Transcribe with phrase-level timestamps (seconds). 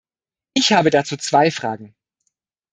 [0.55, 1.93] Ich habe dazu zwei Fragen.